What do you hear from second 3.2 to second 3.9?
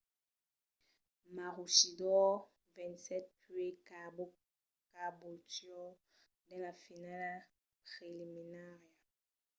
puèi